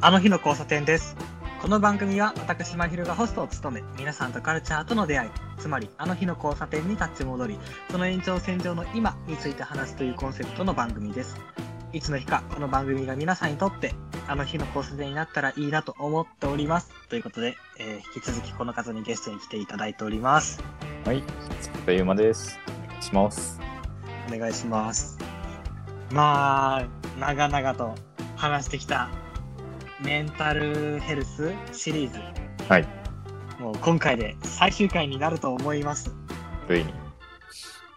[0.00, 1.16] あの日の交差点です。
[1.60, 7.58] この番組は私、まひるがホストを務め、皆さんとカルチャーとの出会い、つまりあの日の交差点に立ち戻り、
[7.90, 11.36] その延長線上の今について話すというコンセプトの番組です。
[11.92, 13.92] いつの日かこの番組が皆さんにとって、
[14.28, 16.92] あの日の交差点になったらいいなと思っております。
[17.08, 20.62] ということで、えー引き続きこの方にゲストに来ていただいております。
[21.06, 21.24] はい、
[21.60, 22.56] 月田ゆうまです。
[22.68, 23.60] お願いします。
[24.32, 25.18] お願いします。
[26.12, 26.86] まあ、
[27.18, 27.96] 長々と
[28.36, 29.10] 話してきた
[30.04, 32.18] メンタルヘルスシリーズ。
[32.68, 32.86] はい。
[33.58, 36.14] もう今回で最終回になると思います。
[36.68, 36.92] ついに。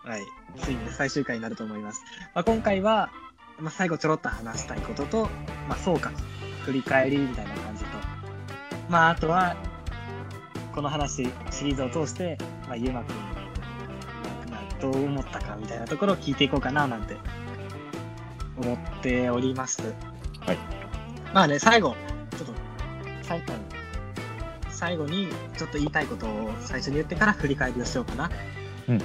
[0.03, 0.21] はい。
[0.57, 2.01] ついに最終回になると思います。
[2.33, 3.11] まあ、今回は、
[3.59, 5.29] まあ、最後ちょろっと話したいことと、
[5.69, 6.11] まあ、総括、
[6.65, 7.89] 振り返りみたいな感じと、
[8.89, 9.55] まあ、あとは、
[10.73, 13.15] この話、シリーズを通して、まあ、ゆうまくん、
[14.49, 17.15] まあ、どう思ったかみたいなところを聞いていこうかな、なんて、
[18.57, 19.93] 思っております。
[20.39, 20.57] はい。
[21.33, 21.95] まあね、最後、
[22.37, 22.53] ちょっと、
[23.21, 23.59] 最後に、
[24.69, 28.29] 最後に、ちょっと言いたいことを最初に言ってから振り返りをしようかな。
[28.89, 28.95] うん。
[28.95, 29.01] うん。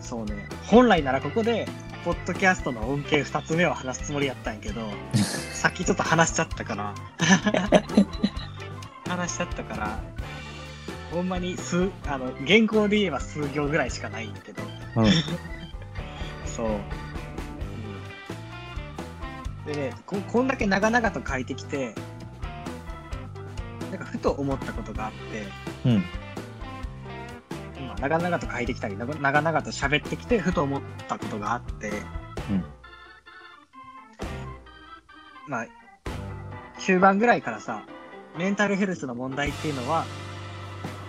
[0.00, 1.66] そうね、本来ならここで、
[2.04, 4.90] ポッドキャストの恩恵2つ目を話すつもりやったんやけど、
[5.54, 6.94] さっきちょっと話しちゃったから、
[9.08, 9.98] 話しちゃったから、
[11.10, 14.62] ほんまに数、あの、原稿で言えば数行ぐらいしかないんだけど、
[14.96, 15.10] うん。
[16.44, 16.68] そう。
[19.66, 21.94] うん、でねこ、こんだけ長々と書いてきて、
[23.90, 26.04] なんかふと思ったことがあって、うん。
[27.86, 31.90] まあ、長々と書いてきたり、長長々と喋ってきて、ふと思ったことがあって、
[32.50, 32.64] うん
[35.46, 35.66] まあ、
[36.78, 37.84] 終盤ぐらいからさ、
[38.38, 40.06] メンタルヘルスの問題っていうのは、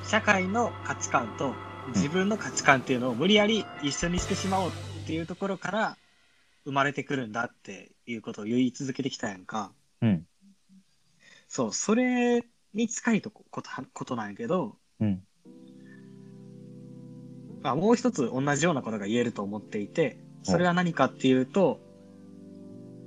[0.05, 1.53] 社会の価値観と
[1.95, 4.71] 自分の価値観っていうのを無理やり一緒にしてしまおうっ
[5.07, 5.97] ていうところから
[6.65, 9.71] 生まれてくるんだっていうことを言い続けてきたやんか。
[10.01, 10.27] うん。
[11.47, 12.43] そう、それ
[12.73, 15.23] に近いとこことことなんやけど、うん。
[17.61, 21.79] まあ、もう一つ同じようなことが言えると思っていて、それは何かっていうと、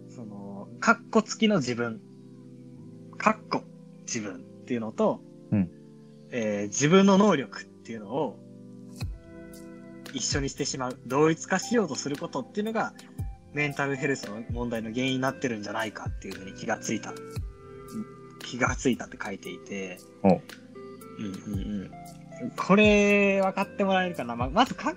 [0.08, 2.00] その、カッコ付きの自分、
[3.16, 3.62] カッコ
[4.00, 5.20] 自分っていうのと、
[5.52, 5.70] うん
[6.30, 8.38] えー自分の能力っていうのを
[10.12, 12.92] 一緒にしてしまう、同一化しようとすることっていうのが、
[13.58, 17.12] メンタルヘルスの問題の原因になってるんじゃないかっていうふうに気がついた。
[18.38, 20.40] 気がついたって書いていて、おう
[21.18, 21.90] うんうんうん。
[22.56, 24.96] これ、分かってもらえるかなままず、カッ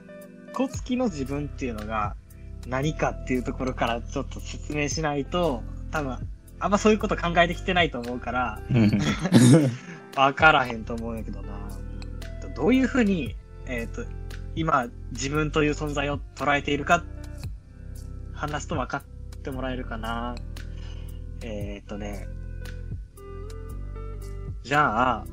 [0.54, 2.16] コ付きの自分っていうのが
[2.68, 6.18] 何かっていうところからちょっと説明しないと、多分、
[6.60, 8.92] あんまそういうこと考えてきてないと思うから、うん。
[10.14, 11.50] 分からへんと思うんやけどな。
[12.56, 13.36] どういうふうに、
[13.66, 14.06] えっ、と、
[14.54, 17.04] 今、自分という存在を捉えているか、
[18.42, 20.34] 話すと分かってもらえるかな。
[21.44, 22.28] えっ、とね、
[24.64, 25.26] じゃあ、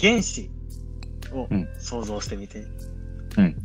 [0.00, 0.50] 原子
[1.30, 2.64] をうん想像してみて。
[3.36, 3.56] うん。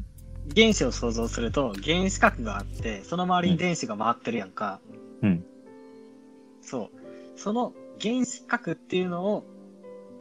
[0.53, 4.81] 原子を想像すると、原子核があって、その周りに電子が回ってるやんか。
[5.21, 5.45] うん。
[6.61, 7.39] そう。
[7.39, 9.45] その原子核っていうのを、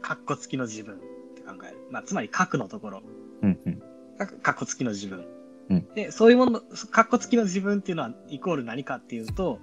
[0.01, 0.97] カッコ付きの自分っ
[1.35, 1.77] て考える。
[1.91, 3.01] まあ、つまり核のところ。
[3.41, 3.59] うん。
[3.65, 3.79] うん。
[4.17, 5.36] がカッコ付きの自分。
[5.69, 6.61] うんで、そういうもの、
[6.91, 9.59] カッコ付きの自分っていうのは、イコール何かっていうと、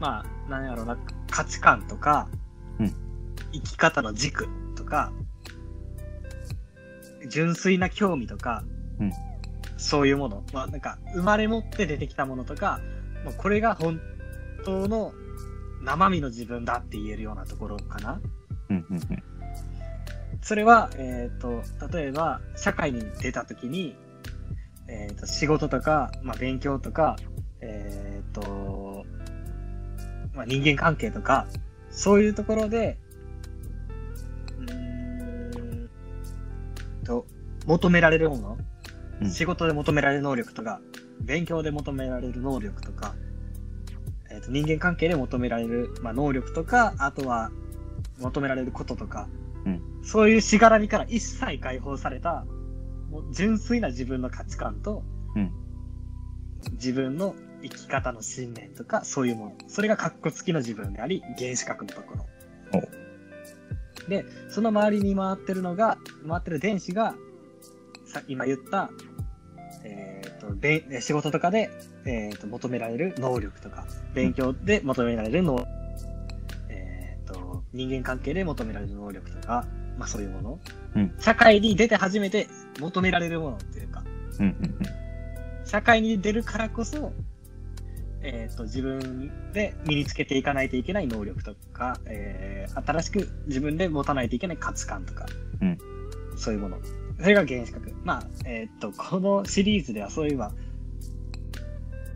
[0.00, 0.98] まあ、なんやろうな、
[1.30, 2.28] 価値観とか、
[2.78, 2.94] うん
[3.52, 5.12] 生き方の軸とか、
[7.28, 8.64] 純粋な興味とか、
[9.00, 9.12] うん
[9.76, 10.44] そういうもの。
[10.52, 12.80] まあ、なんか、生まれ持って出てきたものとか、
[13.24, 14.00] まあ、これが本
[14.64, 15.12] 当の
[15.82, 18.20] 生身の自分だって言えるようなところかな。
[18.70, 18.86] うん。
[18.90, 19.00] うん。
[20.42, 21.62] それは、えっ、と、
[21.92, 23.96] 例えば、社会に出たときに、
[24.88, 27.16] えっ、と、仕事とか、まあ、勉強とか、
[27.60, 29.04] えっ、と、
[30.34, 31.46] まあ、人間関係とか、
[31.90, 32.98] そういうところで、
[34.58, 35.88] うーん
[37.04, 37.26] と、
[37.66, 38.58] 求められるもの、
[39.22, 39.30] うん。
[39.30, 40.80] 仕事で求められる能力とか、
[41.20, 43.14] 勉強で求められる能力とか、
[44.30, 47.50] えっ、と、人間関係で求められる、まあ、能力とか、あとは、
[48.18, 49.28] 求められることとか、
[49.64, 49.82] うん。
[50.02, 52.44] そういうしがらみから一切解放された、
[53.32, 55.02] 純粋な自分の価値観と、
[55.34, 55.52] うん
[56.72, 59.52] 自分の生き方の信念とか、そういうもの。
[59.68, 62.26] それが格好付きの自分であり、原子核のところ。
[64.08, 67.14] で、その周りに回ってるのが、回ってる電子が、
[68.06, 68.90] さ今言った、
[69.82, 71.70] えっ、と、べん仕事とかで、
[72.04, 75.68] えー、と求められる能力とか、勉強で求められる能力、
[76.68, 79.66] えっ、と、人間関係で求められる能力とか、
[79.98, 80.60] まあそういうもの。
[80.96, 82.48] うん社会に出て初めて
[82.80, 84.04] 求められるものっていうか、
[84.38, 84.46] うん。
[84.46, 84.78] うん。
[85.64, 87.12] 社会に出るからこそ
[88.26, 95.26] えーと、自分で身につけていかないといけない能力とか、えー、新しく自分で持たないといけない価値観とか、
[95.60, 95.78] うん、
[96.36, 96.78] そういうもの。
[97.20, 97.92] それが原子核。
[98.02, 100.52] まあ、えっ、ー、と、このシリーズではそういえば、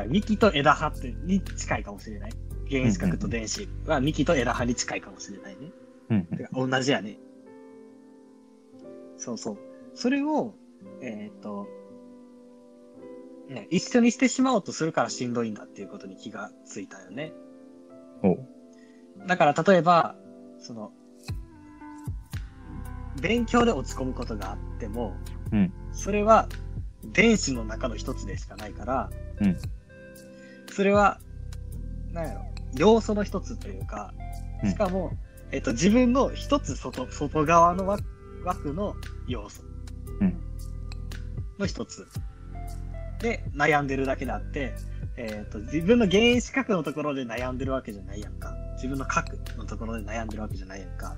[0.09, 2.33] 幹と枝葉ってに近いかもしれない。
[2.71, 6.27] 原子核と電子は幹と枝葉に近いかもしれないね。
[6.55, 7.19] うん、同じやね。
[9.19, 9.59] そうそう。
[9.95, 10.55] それを、
[11.03, 11.67] えっ、ー、と、
[13.49, 17.33] ね、一緒にしてしまおうとするからしんどいんだっていうことに気がついたよね。
[19.27, 20.17] だから例えば、
[20.59, 20.93] その、
[23.21, 25.15] 勉強で落ち込むことがあっても、
[25.53, 26.49] うん、それは
[27.05, 29.11] 電子の中の一つでしかないから、
[29.41, 29.59] うん、
[30.73, 31.19] それは、
[32.13, 32.45] なんやろ、
[32.77, 34.13] 要素の一つというか、
[34.65, 35.13] しかも、
[35.51, 37.87] うん、えっと、自分の一つ外、外側の
[38.49, 38.97] 枠の
[39.27, 39.63] 要素
[41.59, 42.07] の一つ
[43.21, 44.75] で悩んでるだけであって、
[45.17, 48.55] えっ、ー、と、自分の原子核のところで悩んでるわけじゃないやんか。
[48.77, 51.17] 自分の核のところで悩んでるわけじゃないやんか。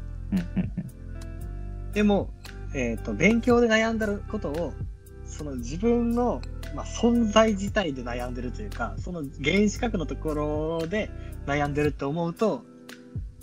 [1.92, 2.30] でも、
[2.74, 4.72] えっ、ー、と、勉強で悩んでることを、
[5.26, 6.40] その自分の、
[6.74, 11.10] まあ、存在自体で悩んでるというか、その原子核のところで
[11.46, 12.64] 悩んでるって思うと、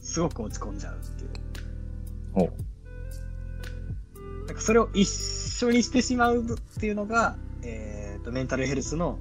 [0.02, 2.67] すごく落ち込んじゃうっていう。
[4.48, 9.20] なんかそれを一緒にしてしまうっていうのが、えーとメンタルヘルスの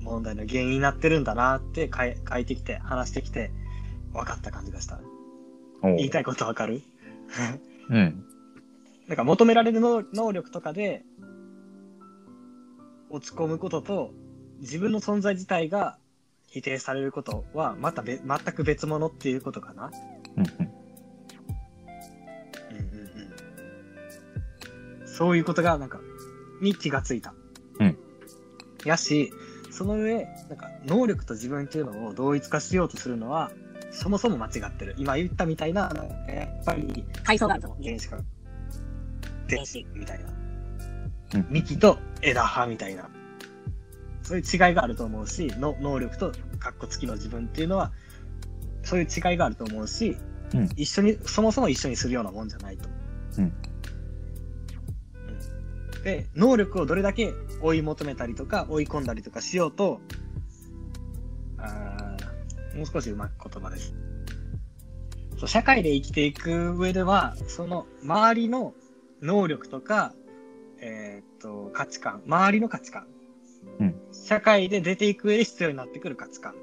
[0.00, 1.88] 問題の原因になってるんだなって
[2.28, 3.50] 書いてきて、話してきて、
[4.12, 4.98] 分かった感じがした。
[5.82, 6.82] 言いたいこと分かる？
[7.90, 8.24] うん。
[9.08, 11.04] なんか求められる能力とかで、
[13.10, 14.12] 落ち込むことと、
[14.60, 15.98] 自分の存在自体が
[16.46, 19.90] 否定されることは、またべ全く別物っていうことかな。
[20.36, 20.71] うん
[25.12, 26.00] そういうことが、なんか、
[26.62, 27.34] に気がついた。
[27.78, 27.98] うん。
[28.84, 29.30] やし、
[29.70, 33.50] その上、なんか、能力と自分っていうのを同一化しようとするのは、
[33.90, 34.94] そもそも間違ってる。
[34.96, 35.92] 今言ったみたいな、
[36.26, 37.84] やっぱり、階層があると思う。
[37.84, 38.24] 原子核。
[39.48, 40.24] 電子みたいな。
[41.34, 43.10] うん、幹と枝葉みたいな。
[44.22, 47.92] そういう違いがあると思うし、の能力とカッコ付きの自分っていうのは、
[48.82, 50.16] そういう違いがあると思うし、
[50.54, 52.88] うん、一緒に、そもそも一緒にするようなもんじゃないと。
[53.38, 53.52] うん
[56.02, 60.00] で、能力をどれだけ追い求めたりとか、追い込んだりとかしようと、
[61.58, 62.16] あ
[62.74, 63.94] もう少しうまく言葉です。
[65.38, 68.74] そう社会で生きていく上では、その周りの
[69.20, 70.12] 能力とか、
[70.80, 73.06] えー、っと、価値観、周りの価値観、
[73.78, 76.54] うん、社会で出ていく上で必要になってくる価値観、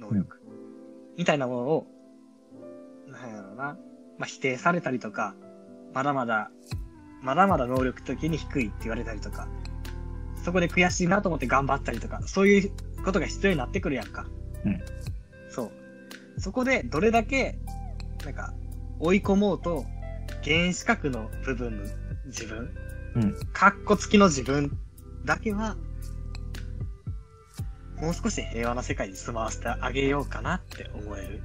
[0.00, 1.86] 能力、うん、みたいなものを、
[3.06, 3.76] なんやろうな、
[4.18, 5.34] まあ、否定されたりとか、
[5.92, 6.50] まだまだ
[7.24, 9.48] まだまだ能力的に低いって言われたりとか、
[10.44, 12.72] そこで悔しいなと思って頑張ったりとか、そういう
[13.02, 14.26] ことが必要になってくるやんか。
[14.64, 14.80] うん。
[15.48, 16.40] そう。
[16.40, 17.58] そこでどれだけ、
[18.24, 18.52] なんか、
[19.00, 19.86] 追い込もうと、
[20.44, 21.84] 原子核の部分の
[22.26, 22.70] 自分、
[23.16, 23.36] うん。
[23.54, 24.78] カッコ付きの自分
[25.24, 25.76] だけは、
[27.96, 31.42] もう少し平和な世界に住まわせてあげようかなって思える。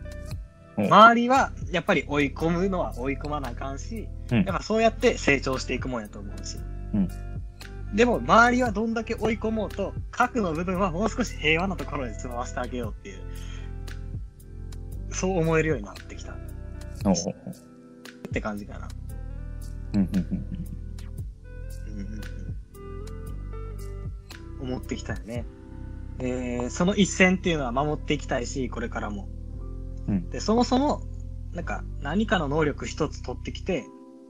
[0.88, 6.58] 周りはやっぱり追い込むのは追い込まなあかんし、うん、やっぱそうやって成長していくもんやと思うし。
[6.94, 7.10] うん、
[7.96, 13.20] でも周りはどんだけ追い込もうと、核の部分はもう少し平和なところに住まわせてあげようっていう、
[15.12, 16.34] そう思えるようになってきた。
[16.34, 16.36] っ
[18.32, 18.88] て感じかな。
[24.62, 25.46] 思ってきたよね。
[26.20, 29.28] えー、その一線っていうのは守っていきたいし、これからも。
[30.08, 31.02] うん、で、そもそも、
[31.54, 33.86] なんか何かの能力一つ取ってきて、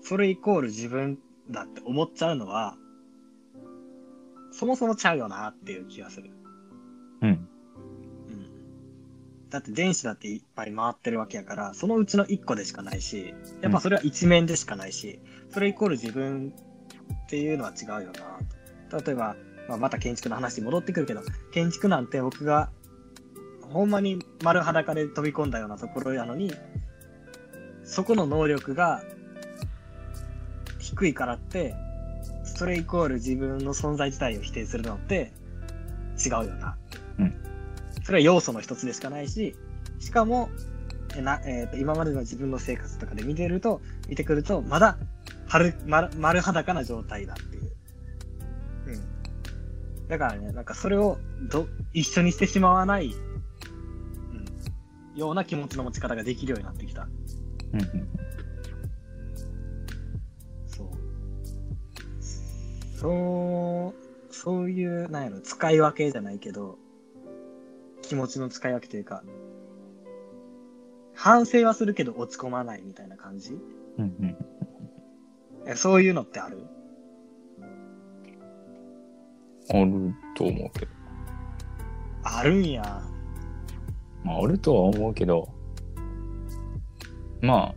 [0.10, 1.20] それイコール自分
[1.52, 2.76] だって思っちゃうのは、
[4.52, 6.32] そもそもちゃうよなっていう気がする。
[7.22, 7.30] うん。
[7.30, 7.48] うん。
[9.52, 15.20] だって電子だっていっぱい回ってるわけやから、そのうちの一個でしかないし、やっぱそれは一面でしかないし、
[15.52, 16.56] それイコール自分
[17.26, 18.12] っていうのは違うよ
[18.92, 19.36] な例えば、
[19.68, 22.72] まあ、また建築の話に戻ってくるけど、建築なんて僕が
[23.62, 26.52] ほんまに丸裸で飛び込んだようなところやのに、
[27.84, 29.04] そこの能力が
[30.90, 31.76] 低いからって、
[32.44, 35.32] それイコール自分の存在自体を否定するのって
[36.24, 36.78] 違うよな。
[37.20, 37.34] うん。
[38.04, 39.56] それは要素の一つでしかないし、
[40.00, 40.50] しかも、
[41.16, 44.98] えなえーと、今までの自分の生活とかで見てると、見てくると、まだ
[45.52, 47.64] 丸丸丸裸な状態だっていう。
[48.88, 50.08] うん。
[50.08, 51.20] だからね、なんかそれを
[51.50, 53.14] ど一緒にしてしまわない
[55.16, 57.08] ような気持ちの持ち方ができるようになってきた。
[57.78, 58.19] そう。
[63.00, 63.94] そ
[64.30, 66.78] う、そういう、なんやろ、使い分けじゃないけど、
[68.02, 69.24] 気持ちの使い分けというか、
[71.14, 73.58] 反省はするけど落ち込まないみたいな感じ？
[73.98, 74.38] うんうん。
[75.66, 76.66] えそういうのってある？
[79.70, 80.92] あると思うけど。
[82.24, 83.02] あるんや。
[84.24, 85.48] まあ、あるとは思うけど、
[87.42, 87.76] まあ、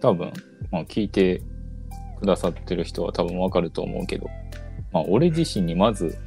[0.00, 0.32] 多分、
[0.70, 1.42] まあ、聞いて
[2.24, 4.28] くださってる人は多分わかると思うけど、
[4.92, 6.18] まあ、俺自身にまず、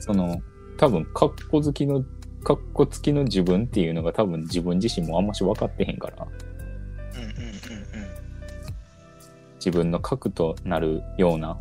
[0.00, 0.42] その、
[0.76, 2.04] 多分、カッコ好きの、
[2.44, 6.26] カッコ付きの自分っていうのが多分自分自身もあんまし分かってへんから、
[9.56, 11.58] 自分の核となるような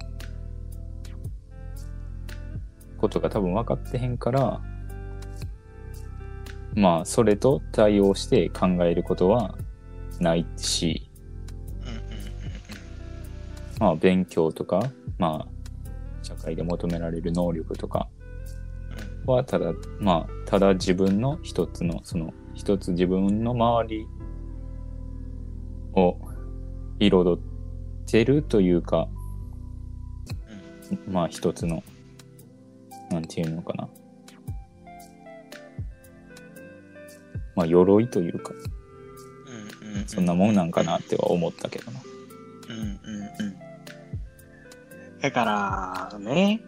[2.97, 4.61] ことが多分分かってへんから、
[6.73, 9.55] まあ、それと対応して考えることは
[10.19, 11.10] ないし、
[13.81, 18.07] まあ、勉強とか、まあ、社会で求められる能力とか
[19.25, 24.07] うんは、ただ、まあ、ただ自分の一つの、その、一つ自分の周り
[25.93, 26.15] を
[26.99, 27.39] 彩っ
[28.05, 29.07] てるというか、
[31.07, 31.81] まあ、一つの、
[33.09, 33.89] なんていうのかな。
[37.55, 38.53] まあ、鎧というか。
[40.05, 41.99] そんなもんなんかなっては思ったけどな。
[45.21, 46.61] だから、ね、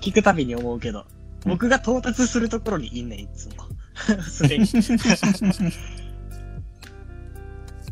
[0.00, 1.14] 聞くたびに思うけど、うん
[1.44, 3.66] 僕が到達するところにいんねん、いつも。
[4.24, 4.64] すでに。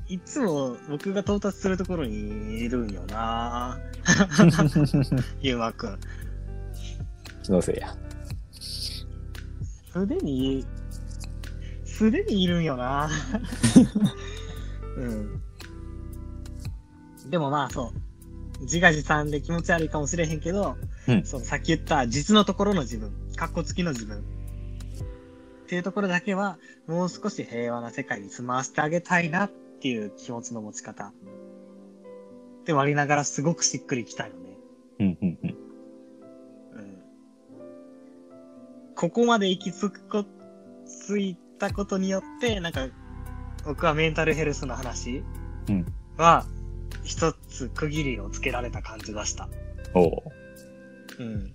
[0.09, 3.79] いつも僕が到達するところにいるんよな
[5.41, 5.99] ゆうまくん。
[7.43, 7.97] 気のせいや。
[9.93, 10.67] すでに、
[11.85, 13.09] すでにいるんよな
[14.97, 15.43] うん。
[17.31, 18.02] でもまあそう。
[18.63, 20.77] 自画自賛で気持ち悪いかもしれへんけど、
[21.09, 24.19] うんそのさっき言った実のところの自分、カッコ付きの自分。
[24.21, 24.23] っ
[25.67, 31.13] ていうところだけは、もう少し平和な世界に住まわせてあげたいなっていう気持ちの持ち方。
[32.65, 34.57] で割りながらすごくしっくりきたよね。
[35.01, 35.51] うんうんうん。
[35.51, 37.03] うん
[38.95, 40.25] ここまで行き着くこ、
[40.87, 42.87] ついたことによって、なんか、
[43.65, 45.25] 僕はメンタルヘルスの話
[45.69, 46.47] うんは、
[47.05, 49.49] 一つ区切りをつけられた感じがした。
[49.95, 50.13] おう。
[51.19, 51.53] うん。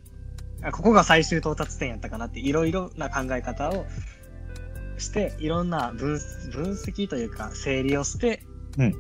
[0.62, 3.86] あここが最終到達点やったかなって、いろいろな考え方を
[4.98, 6.20] して、いろんな分
[6.52, 8.44] 分析というか、整理をして、
[8.78, 8.96] うん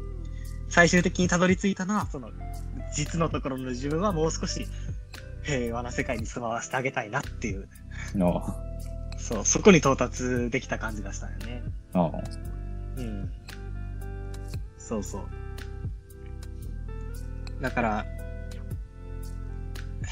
[0.69, 2.29] 最終的にたどり着いたのは、その、
[2.93, 4.67] 実のところの自分はもう少し
[5.43, 7.69] 平和な世界に住まわせてあげたいなっていう、
[8.15, 8.43] の、
[9.17, 11.63] そう、そこに到達できた感じがしたよね。
[11.93, 12.11] ああ。
[12.97, 13.31] うん。
[14.77, 15.21] そうそう。
[17.61, 18.05] だから、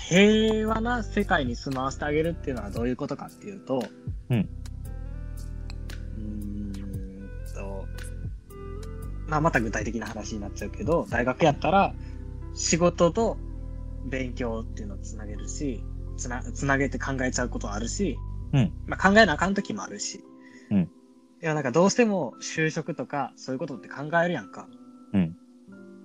[0.07, 3.83] 平和な世界に住まわせてあげるっていうのはどういうことかっていうと、
[4.29, 4.49] うん。
[6.17, 7.85] うーんと、
[9.27, 11.93] まあまた具体的な話になっちゃうけど、大学やったら
[12.53, 13.37] 仕事と
[14.05, 15.83] 勉強っていうのをつなげるし、
[16.17, 18.17] つな、つなげて考えちゃうことはあるし、
[18.53, 18.73] うん。
[18.85, 20.23] まあ考えなあかん時もあるし。
[20.71, 20.79] うん。
[20.81, 20.89] い
[21.41, 24.67] や、なんかどうしても就職とかそういうことって考えるやんか。
[25.13, 25.37] うん。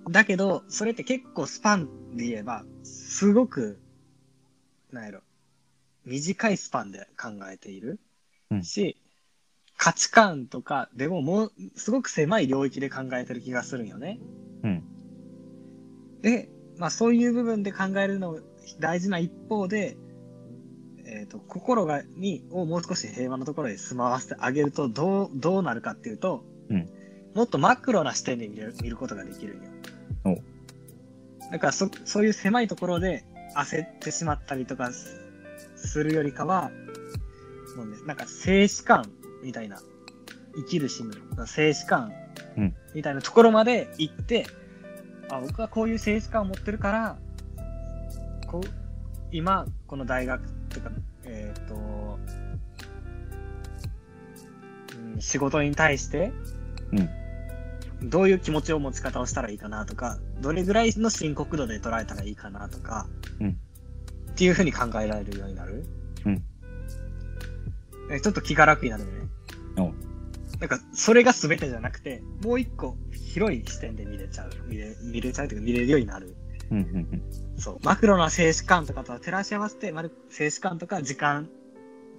[0.09, 3.79] だけど、それって結構スパンで言えば、すごく、
[4.91, 5.21] なんやろ、
[6.05, 7.99] 短いスパンで考えている。
[8.49, 8.97] うんし、
[9.77, 14.19] 価値観とかでももう、すごく狭い領域で考えてる気がするんよね。
[14.63, 14.83] うん。
[16.21, 18.39] で、まあそういう部分で考えるの
[18.79, 19.97] 大事な一方で、
[21.05, 26.89] えっ、と、心が、に、をもう少し平和なところで住まわせてあげると、どう、どうなるかっていうと、うん
[27.33, 29.70] もっとマクロな視点で見る見ることができるんよ。
[30.25, 30.37] お。
[31.51, 33.25] だからそ、そういう狭いところで
[33.55, 35.19] 焦ってしまったりとかす
[35.75, 36.71] するよりかは、
[37.75, 39.11] もうね、なんか静止感
[39.43, 39.79] みたいな、
[40.55, 41.13] 生きる死ぬ、
[41.45, 42.11] 静止感
[42.57, 42.75] うん。
[42.93, 44.45] みたいなところまで行って、
[45.29, 47.17] あ、僕はこういう静止感を持ってるから、
[48.47, 48.67] こう、
[49.31, 50.91] 今、この大学とか、
[51.23, 52.19] えっ、と、
[55.13, 56.31] うん、仕事に対して、
[58.03, 63.07] どういう気持ちを持ち方をしたらいいかなとか、どれぐらいの深刻度で捉えたらいいかなとか、
[63.39, 63.57] うん
[64.31, 65.85] っていうふうに考えられるようになる？
[66.25, 66.43] うん
[68.09, 69.11] えちょっと気が楽になるね。
[69.77, 69.93] お
[70.59, 74.51] なんか、それが全てじゃなくて、もう一個広い視点で見れちゃう。
[74.67, 76.35] 見れ、見れちゃうというか見れるようになる。
[76.71, 76.77] うん。
[76.77, 77.21] うん。
[77.57, 77.77] そう。
[77.83, 81.49] マクロな静止感とかと照らし合わせて、まる静止感とか時間、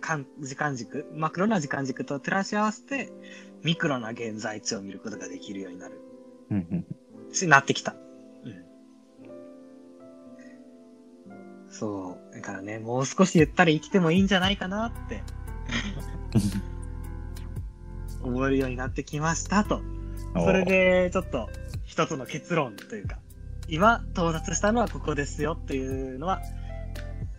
[0.01, 3.12] 間時間軸、マクロな時間軸と照らし合わせて、
[3.62, 6.00] ミクロな現在地を見ることができるようになる。
[6.50, 6.85] うん。
[7.28, 7.35] うん。
[7.35, 7.95] し、なってきた。
[8.45, 8.64] うん。
[11.69, 12.35] そう。
[12.35, 15.23] だからね、もう少しゆったり生きてもいいんじゃないかなって
[18.23, 19.81] 覚えるようになってきましたと。
[20.35, 21.49] それで、ちょっと
[21.85, 23.19] 一つの結論というか、
[23.69, 26.40] 今到達したのはここですよっていうのは、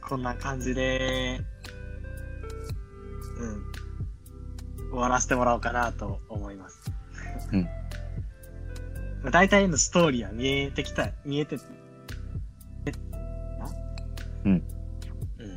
[0.02, 1.42] こんな感じで、
[3.40, 3.73] うん、
[4.94, 6.92] 終わらせてもらおうかなと思います。
[7.52, 7.68] うん。
[9.32, 11.64] 大体のストーリーは見えてきた、見えて、な？
[14.46, 14.52] うん。
[14.52, 15.54] うんうんうん。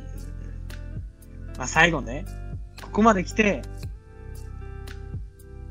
[1.55, 2.25] まあ最後ね、
[2.81, 3.61] ここまで来て、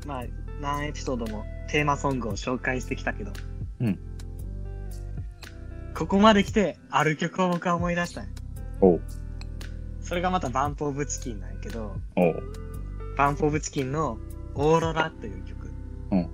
[0.05, 0.23] まあ
[0.61, 3.33] 何エピソードもテーマソングを紹介してきたけど、
[3.81, 3.99] うん。
[5.93, 8.29] ここまで来て、ある曲を僕は思い出したね。
[8.79, 9.01] おう。
[9.99, 12.21] それがまたバンプオブチキンなんやけど、お
[13.17, 13.19] う。
[13.19, 14.17] バンプオブチキンの
[14.55, 15.71] オーロラという曲。
[16.11, 16.29] うん。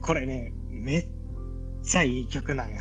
[0.00, 1.06] これね、めっ
[1.82, 2.80] ちゃいい曲なんや。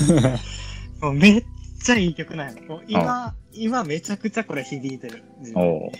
[1.00, 1.44] もうめっ
[1.82, 2.62] ちゃいい曲なんや。
[2.62, 5.22] もう今、今めちゃくちゃこれ響いてる。
[5.54, 5.90] おう。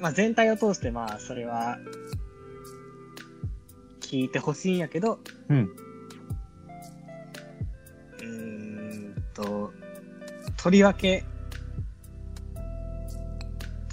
[0.00, 1.78] まあ全体を通してまあそれは、
[4.00, 5.70] 聞いてほしいんやけど、うん。
[8.18, 9.72] うーんと、
[10.56, 11.24] とりわけ、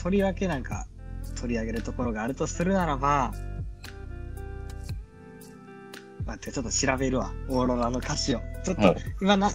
[0.08, 0.88] とりわけなんか
[1.36, 3.34] 取り上げるところがあるとするならば、
[6.26, 7.34] 待って、ちょっと調べるわ。
[7.50, 8.40] オーロラの歌詞を。
[8.64, 9.52] ちょっと、今な、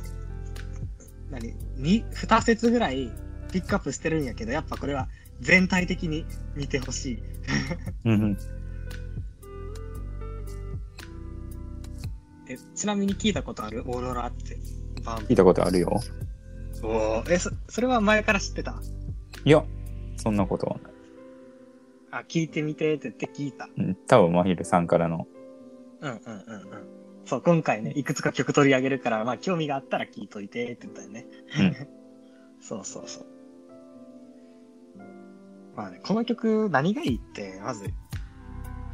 [1.30, 1.54] 何？
[1.76, 3.10] に、二節ぐらい
[3.50, 5.08] ピックアップしてるんやけど、やっぱこれは
[5.40, 7.22] 全体的に見てほしい。
[8.04, 8.36] うん。
[12.46, 13.84] え、ちなみに聞いたことある？
[13.86, 14.58] オーロラって。
[15.28, 15.98] 聞いたことあるよ。
[16.82, 18.82] おーえ、そ、それは前から知ってた？
[19.46, 19.64] いや、
[20.22, 20.92] そんなことはない。
[22.12, 23.68] あ、聞いてみてって言って聞いた。
[23.76, 25.26] うん多分、まひるさんからの。
[26.00, 26.32] うんうんうんう
[26.76, 26.86] ん。
[27.24, 31.26] そう、今回ね、いくつか曲取り上げるから、まあ興味があったら聞いといてって言ったよね。
[31.58, 31.76] うん
[32.62, 33.26] そうそうそう。
[35.74, 37.86] まあね、この曲何がいいって、まず、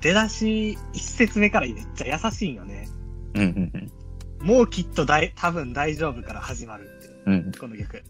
[0.00, 2.88] 出だし一節目からめっちゃ優しいんよね。
[3.34, 3.92] うんうん
[4.40, 7.22] もうきっと大、多分大丈夫から始まるっていう。
[7.26, 7.32] うん。
[7.32, 7.52] うん。
[7.52, 8.04] この曲。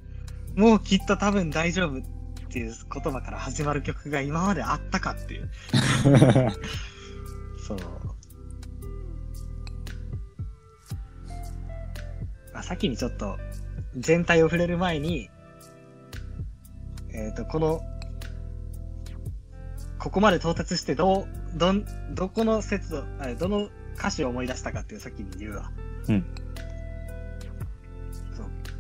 [0.55, 2.03] もうきっと多分大丈夫っ
[2.49, 5.51] ていう言葉から始まる曲が今まであったかっていう。
[7.67, 7.79] そう。
[12.53, 13.39] まあ、先にちょっと
[13.97, 15.31] 全体を触れる前に、
[17.13, 17.81] えっ、と、この、
[19.99, 21.23] ここまで到達してど
[21.55, 21.85] う、どん、
[22.15, 25.71] どこの節度、あどの歌詞を思い出したかっていう先に言うわ。
[26.09, 26.25] うん。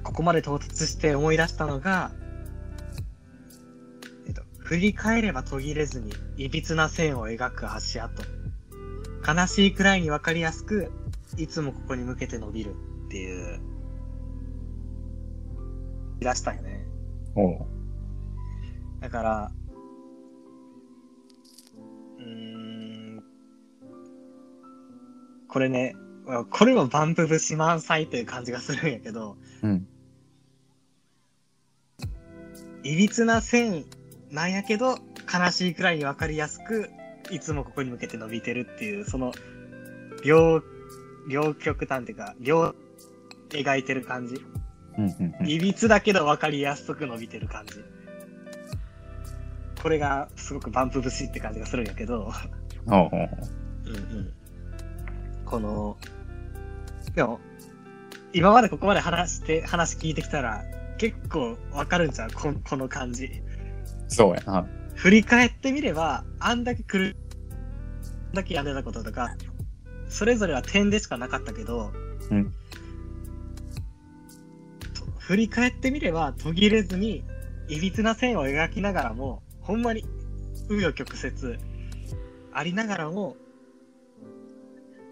[0.02, 2.27] ここまで到達して思い出したのが、えっと、
[4.68, 8.22] 振り返れば途切れずに、いびつな線を描く足跡。
[9.26, 10.92] 悲しいくらいにわかりやすく、
[11.38, 12.74] いつもここに向けて伸びる
[13.06, 13.60] っていう、
[16.20, 16.86] 出したよね。
[19.00, 19.52] だから、
[22.18, 23.24] うーん、
[25.48, 25.96] これね、
[26.50, 29.88] これもバンプ節満載という感じがするんやけど、うん。
[32.82, 33.86] いびつな線
[34.30, 34.98] なんやけど、
[35.32, 36.90] 悲しいくらいにわかりやすく、
[37.30, 39.32] いつもここに向けて伸びてるっていう、その、
[40.24, 40.62] 両、
[41.28, 42.74] 両極端っていうか、両、
[43.50, 44.36] 描いてる感じ。
[44.98, 45.48] うんうんうん。
[45.48, 47.74] いびつだけど分かりやすく伸びてる感じ。
[49.82, 52.32] これがすごくバンプ節って感じがするんやけど、
[52.86, 54.32] おうんうん。
[55.44, 55.96] この、
[57.14, 57.40] でも、
[58.32, 60.64] 今までここまで話して、話聞いてきたら、
[60.98, 63.42] 結構わかるんじゃんここの感じ。
[64.08, 64.66] そうやな。
[64.94, 67.16] 振り返ってみれば、あんだけ来る、
[68.28, 69.36] あんだけやめたこととか、
[70.08, 71.92] それぞれは点でしかなかったけど、
[72.30, 72.52] うん
[74.94, 77.24] と振り返ってみれば途切れずに、
[77.68, 80.04] いびつな線を描きながらも、ほんまに、
[80.68, 81.58] 紆余曲折
[82.52, 83.36] ありながらも、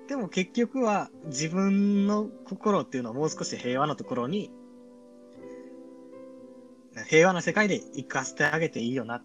[0.08, 4.50] でも結局は自分の心っていうのをもう少し平和なところに、
[7.08, 9.22] 平和な世界で生かしてあげていいよな。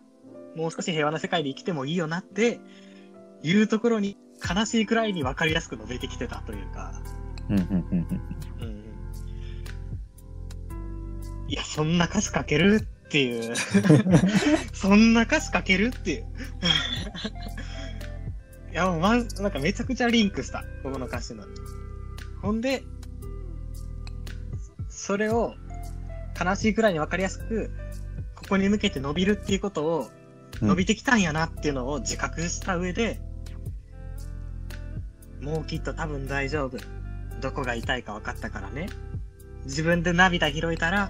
[0.55, 2.59] もう少し平和な世界で生きてもいいよなって
[3.43, 4.17] いうところに
[4.47, 7.01] 悲しいくらいに分かりやすく述べてきてたというか、
[7.49, 8.91] うん
[11.47, 13.53] いや、そんな歌詞書けるっていう。
[14.71, 16.25] そんな歌詞書けるっていう。
[18.71, 20.63] いや、もうまん、なんかめちゃくちゃリンクした。
[20.81, 21.43] ここの歌詞の。
[22.41, 22.83] ほんで、
[24.87, 25.55] それを
[26.43, 27.71] 悲しいくらいに分かりやすく、
[28.35, 30.21] ここに向けて伸びるっていうことを、うん
[30.61, 33.19] 伸びてきたんやなっていうのを自覚した上で、
[35.41, 36.77] もうきっと多分大丈夫。
[37.39, 38.87] どこが痛いか分かったからね。
[39.63, 41.09] 自分で涙拾えたら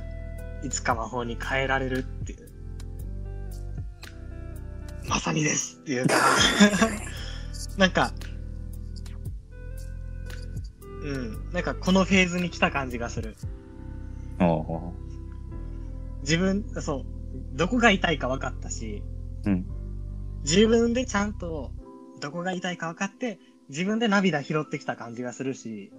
[0.64, 2.52] いつか魔法に変えられるっていう。
[5.22, 6.16] さにですっていうか、
[7.78, 8.12] なんか、
[11.04, 13.36] うん、なんかこのフェーズに来た感じがする。
[14.40, 14.94] お
[16.22, 17.06] 自分、そう、
[17.58, 19.04] どこが痛いか分かったし、
[19.46, 19.66] うん。
[20.44, 21.72] 自分でちゃんと
[22.20, 25.92] どこが痛いか分かって、自分で涙拾ってきた感じがするし、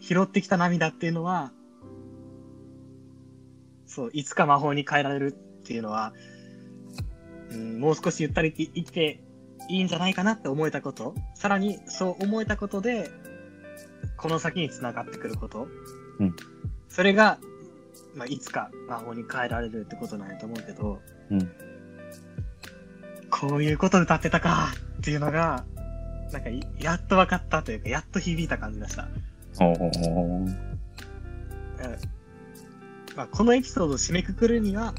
[0.00, 1.52] 拾ってきた涙っていうのは、
[3.86, 6.12] そう、いつか魔法に変えられるっていうのは、
[7.50, 9.20] うん、もう少しゆったり生きて
[9.68, 13.10] いいんじゃないかなって思えたこと、さらにそう思えたことで、
[14.16, 15.68] この先に繋がってくること、
[16.18, 16.36] うん。
[16.88, 17.38] それが、
[18.14, 21.52] まあ、いつか魔法に変えられるってことなんやと思うけど、うん。
[23.30, 25.64] こういうこと歌ってたかっていうのが、
[26.32, 29.08] なんかいやっと分かったというか、やっと響いた感じがした。
[29.60, 29.90] おうおう
[30.40, 30.70] うん
[33.16, 34.94] まあ、このエピソードを締めくくるには、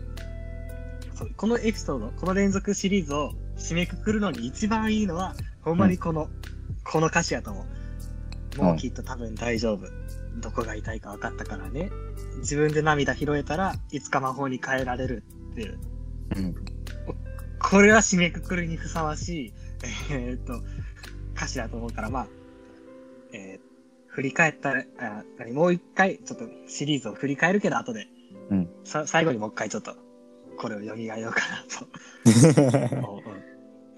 [1.37, 6.29] このエピソード、この連続シリーズを締めくくるのに一番いいのは、ほんまにこの、
[6.83, 7.65] この歌詞やと思
[8.57, 8.61] う。
[8.61, 9.87] もうきっと多分大丈夫。
[10.37, 11.91] どこが痛いか分かったからね。
[12.37, 15.79] 自分で涙拾えたらいつか魔法に変えられるっていう。
[16.35, 16.55] うん。
[17.59, 19.53] これは締めくくるにふさわしい、
[20.11, 20.63] えーっと、
[21.35, 22.27] 歌詞だと思うから、まあ、
[23.33, 23.71] えー
[24.11, 28.07] 振り返ったら、あ何もう一回、ちょっとシリーズを振り返るけど、後で、
[28.49, 28.69] うん。
[28.83, 29.95] さ最後にもう一回ちょっと、
[30.57, 31.63] これを読み上げようかな
[33.01, 33.13] と。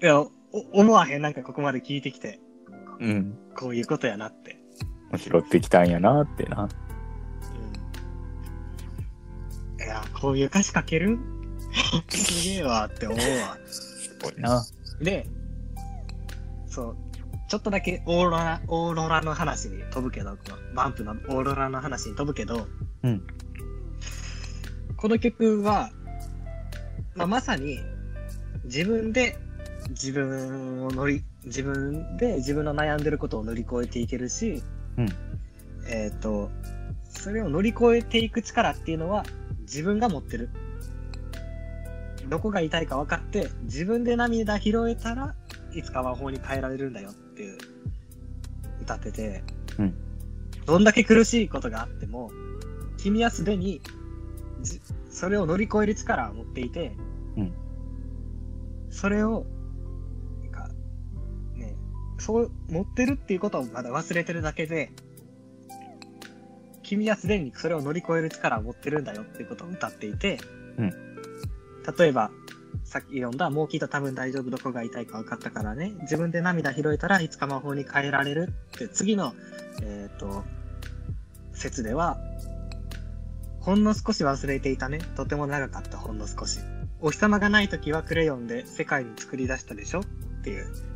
[0.00, 0.30] いや、お
[0.72, 2.38] 思わへん、なんかここまで聞いてきて、
[3.00, 3.38] うん。
[3.56, 4.56] こういうことやなって。
[5.18, 6.68] 拾ってきたんやなってな。
[9.78, 11.18] うん、いや、こういう歌詞書ける？
[12.08, 13.58] すげえわって思うわ。
[13.66, 14.64] すごいな。
[15.00, 15.26] で、
[16.66, 16.96] そう、
[17.48, 20.36] ちょっとだけオーロラ、オーロラの話に飛ぶけど、
[20.74, 22.66] バンプのオーロラの話に飛ぶけど、
[23.02, 23.22] うん。
[24.96, 25.90] この曲は、
[27.14, 27.78] まあ、まさに
[28.64, 29.36] 自分で
[29.90, 34.62] 自分を乗り、自分で自分の悩んでることを乗り越えていけるし、
[34.98, 35.08] うん。
[35.88, 36.50] えっ、と、
[37.08, 39.24] それを乗り越えていく力っていうのは
[39.60, 40.50] 自分が持ってる。
[42.28, 45.34] どこが痛いか分かって、自分で涙拾えたら
[45.74, 47.58] いつか魔法に変えられるんだよっていう
[48.80, 49.42] 歌ってて、
[49.78, 49.94] うん。
[50.66, 52.30] どんだけ苦しいことがあっても、
[52.96, 53.82] 君はすでに
[54.62, 54.80] じ
[55.10, 56.96] それを乗り越える力を持っていて、
[57.36, 57.52] うん。
[58.90, 59.46] それを、
[62.18, 64.92] そう持ってるっていうことをまだ忘れてるだけで、
[66.82, 70.38] 君はすでにそれを乗り越える力を持ってるんだよっていうことを歌っていて、
[70.78, 71.04] うん
[71.98, 72.30] 例えば、
[72.82, 75.92] さっき読んだ、もうきっと多分大丈夫、どこが痛いか分かったからね。
[76.02, 79.34] 自分で涙拾えたらいつか魔法に変えられるって、次の、
[79.82, 80.44] えっ、と、
[81.52, 82.18] 説では、
[83.60, 84.98] ほんの少し忘れていたね。
[85.14, 86.60] とても長かった、ほんの少し。
[87.00, 90.04] お日様がない時はクレヨンで世界に作り出したでしょっ
[90.42, 90.93] ていう。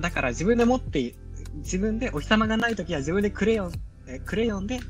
[0.00, 1.14] だから自分で持って、
[1.56, 3.72] 自分でお日様がない時は自分でクレヨン、
[4.06, 4.80] えクレヨンで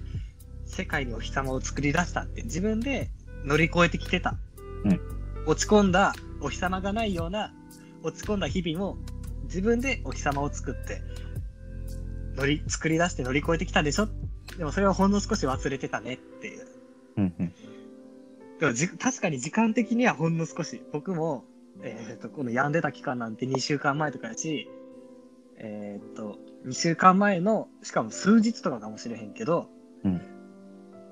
[0.66, 3.10] 世界にお日様を作り出したって自分で
[3.44, 4.36] 乗り越えてきてた。
[4.84, 5.00] うん
[5.46, 7.52] 落ち込んだお日様がないような
[8.02, 8.98] 落ち込んだ日々も
[9.44, 11.00] 自分でお日様を作って
[12.36, 14.08] 乗り作り出して乗り越えてきたでしょ？
[14.58, 16.66] でもそれをほんの少し忘れてたねっていう。
[17.16, 17.52] うんうん。
[18.60, 20.82] でもじ確かに時間的にはほんの少し。
[20.92, 21.44] 僕も、
[21.82, 24.68] えっ、と、この病んでた期間なんて2週間前とかやし、
[25.62, 29.68] えっ、と、2週間前の、しかも数日とかかもしれへんけど、
[30.04, 30.20] うん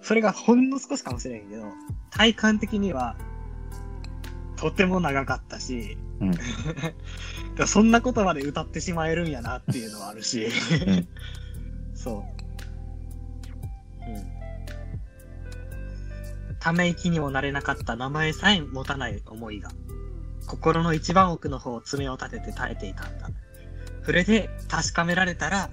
[0.01, 1.65] それがほんの少しかもしれへんけど、
[2.11, 3.17] 体感的には、
[4.57, 6.35] とても長かったし、うん
[7.67, 10.49] そんなことまで歌ってしまえるんやなっていうのはあるし、う
[10.93, 11.09] ん
[11.95, 12.25] そ
[14.07, 14.11] う。
[14.11, 14.27] うん。
[16.61, 19.71] ため息にもなれなかった名前さえ持たない思いが、
[20.47, 23.31] 心の一番奥の方を爪を立てて耐えていたんだ。
[24.09, 25.69] 触れて確かめられたら、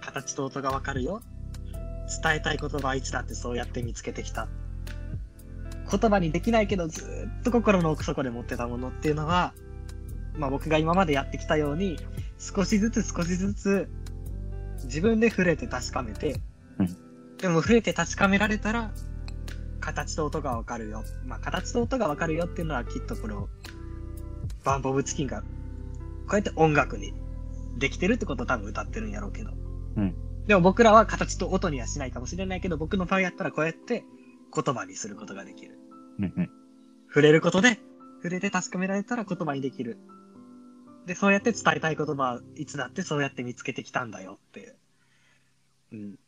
[0.00, 1.20] 形と音がわかるよ。
[2.22, 4.46] 伝えたい言葉はいつだってそうやって見つけてきた。
[5.90, 9.54] 言葉にできないけどずーっと心の奥底で持ってたものっていうのは、
[10.36, 11.98] まあ僕が今までやってきたように、
[12.38, 13.88] 少しずつ少しずつ
[14.84, 16.36] 自分で触れて確かめて、
[16.78, 16.96] うん
[17.38, 18.92] でも触れて確かめられたら、
[19.80, 21.02] 形と音がわかるよ。
[21.26, 23.48] まあ形と音がわかるよっていうのはきっとこの、
[24.62, 25.46] バンボブチキンが、こ
[26.30, 27.12] うやって音楽に
[27.78, 29.50] できてるってことを多分歌ってるんやろうけど。
[29.96, 34.02] うんでも僕らは形と音にはしないかもしれないけど、僕の場合やったらこうやって
[34.54, 35.78] 言葉にすることができる。
[36.18, 36.50] うんうん。
[37.08, 37.78] 触れることで、
[38.22, 39.98] 触れて確かめられたら言葉にできる。
[41.04, 44.76] で、そうやって伝えたい言葉はいつだってそうやって見つけてきたんだよっていう。
[45.92, 46.18] うん。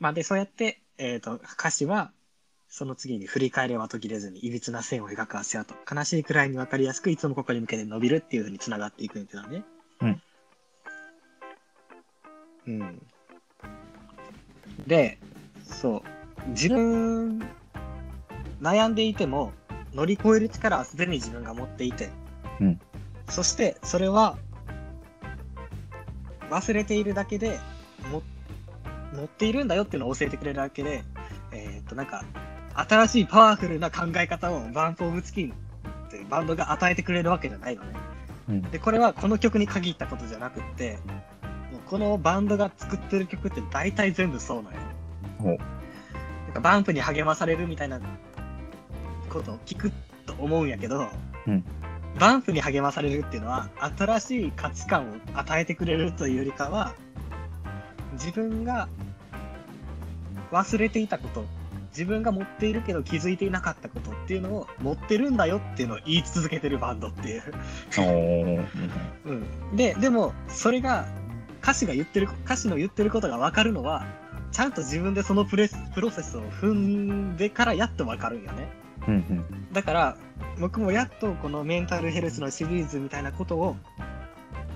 [0.00, 2.10] まあで、そうやって、えっ、と、歌詞は、
[2.68, 5.74] その次に振り返れは途切れずに、いびつな線を描く足跡。
[5.88, 9.64] 悲しいくらいに分かりやすく、いつもここに向けて伸びるっていう風に繋がっていくんだよね。
[10.00, 10.22] うん。
[12.66, 13.02] うん。
[14.86, 15.18] で、
[15.62, 16.02] そ
[16.46, 16.50] う。
[16.50, 17.40] 自分、
[18.60, 19.52] 悩んでいても、
[19.94, 22.10] 乗り越える力はすでに自分が持っていて、
[22.60, 22.80] うん
[23.28, 24.36] そして、それは、
[26.50, 27.60] 忘れているだけで、
[28.10, 28.22] も、
[29.14, 31.04] 持っているんだよっていうのを教えてくれるだけで、
[31.52, 32.24] えーっと、なんか、
[32.74, 35.52] 新しいパワフルな考え方をバンプ・オブ・チキン
[36.08, 37.92] っていうバンドが与えてくれるわけじゃないのね。
[38.48, 38.62] うん。
[38.62, 40.98] で、これはこの曲に限ったことじゃなくって、
[41.90, 44.78] このバンドが作ってる曲って大体全部そうなんよ。
[45.38, 45.58] ほう。
[46.44, 48.00] なんかバンプに励まされるみたいな
[49.28, 49.90] ことを聞く
[50.24, 51.08] と思うんやけど、
[51.48, 51.64] うん
[52.18, 56.94] バンプに励まされるっていうのは新しい価値観を与えてくれるというよりかは
[58.14, 58.88] 自分が
[60.50, 61.44] 忘れていたこと
[61.90, 67.42] 自分が持っているけど気づいていなかったことっていうのを持ってるんだよっていうのを言い続けてるバンドっていう。
[69.24, 71.06] うん、ででもそれが
[71.62, 74.06] 歌詞が言ってる歌詞の言ってることが分かるのは
[74.52, 78.68] ちゃんと自分でそのプレスプロセスを踏んでからやっと分かるんよね。
[79.06, 79.72] うんうん。
[79.72, 80.16] だから
[80.58, 83.76] 僕もやっとこのメンタルヘルスのシリーズみたいなことを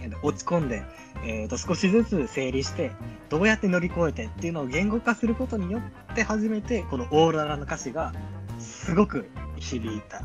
[0.01, 0.85] えー落ち込んで、
[1.25, 2.93] えーと少しずつ整理して
[3.29, 5.81] どうやって乗り越えてっていうのを言語化することによ
[6.13, 8.13] って初めてこのオーロラの歌詞が
[8.59, 10.23] すごく響いた。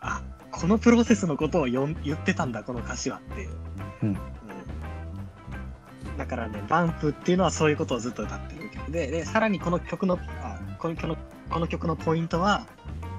[0.00, 3.50] あこのプロセスのことを言ってたんだこの歌詞はっていう、
[4.02, 4.18] うん
[6.18, 11.16] だからねバンプっていうのはそういうことをずっと歌ってる曲ででさらにこの曲のあこの曲の
[11.50, 12.66] この曲のポイントは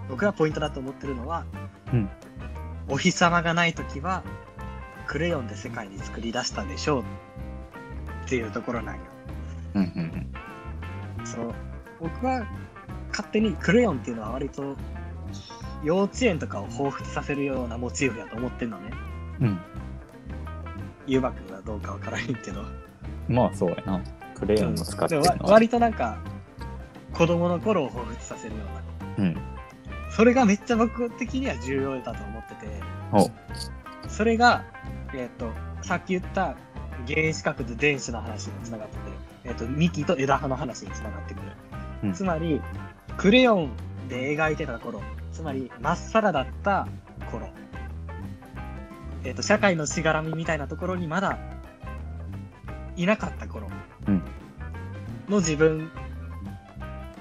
[0.10, 1.46] 僕がポイントだと思ってるのは、
[1.92, 2.10] うん
[2.90, 4.24] お日様がない時は
[5.08, 7.04] クレヨンで世界に作り出したでしょう
[8.26, 9.02] っていうところなんよ。
[9.76, 10.34] うんうん
[11.26, 11.54] そう
[12.02, 12.46] 僕は
[13.12, 14.76] 勝手にクレヨンっていうのは割と
[15.84, 18.92] 幼稚園とかを彷彿させるようなモチーフだと思ってんのね。
[19.40, 19.60] うん。
[21.06, 22.64] くんはどうかわからへんけど。
[23.28, 24.02] まあそうやな。
[24.36, 25.52] クレヨンを使ってでるのは。
[25.52, 26.18] 割となんか
[27.14, 28.62] 子供の頃を彷彿させるよ
[29.18, 29.28] うな。
[29.28, 29.38] うん。
[30.10, 32.68] それがめっちゃ僕的には重要だと思ってて。
[33.12, 33.30] お
[34.10, 34.64] それが、
[35.14, 35.50] えっ、と、
[35.82, 36.56] さっき言った
[37.08, 39.12] 原子核と電子の話につながってくる。
[39.46, 41.52] えっ、と、幹と枝葉の話につながってくる。
[42.04, 42.62] うんつまり、
[43.18, 43.72] クレヨン
[44.10, 46.88] で描いてた頃、つまり、まっさらだった
[47.32, 47.50] 頃、
[49.24, 51.40] えっ、と、社会のしがらみみたいなところにまだ
[52.96, 53.70] いなかった頃
[54.08, 54.22] うん。
[55.30, 55.90] の自分